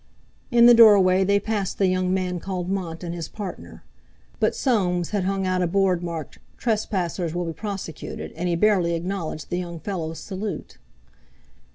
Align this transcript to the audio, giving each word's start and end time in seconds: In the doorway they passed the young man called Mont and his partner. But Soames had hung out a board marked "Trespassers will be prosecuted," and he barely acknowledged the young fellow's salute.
In 0.49 0.65
the 0.65 0.73
doorway 0.73 1.23
they 1.23 1.39
passed 1.39 1.77
the 1.77 1.85
young 1.85 2.11
man 2.11 2.39
called 2.39 2.71
Mont 2.71 3.03
and 3.03 3.13
his 3.13 3.27
partner. 3.29 3.83
But 4.39 4.55
Soames 4.55 5.11
had 5.11 5.25
hung 5.25 5.45
out 5.45 5.61
a 5.61 5.67
board 5.67 6.01
marked 6.01 6.39
"Trespassers 6.57 7.35
will 7.35 7.45
be 7.45 7.53
prosecuted," 7.53 8.31
and 8.31 8.49
he 8.49 8.55
barely 8.55 8.95
acknowledged 8.95 9.51
the 9.51 9.59
young 9.59 9.79
fellow's 9.79 10.17
salute. 10.17 10.79